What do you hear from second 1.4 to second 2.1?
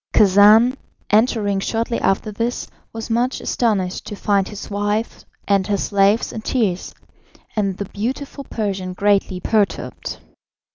shortly